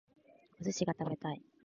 [0.59, 1.43] お寿司が食べたい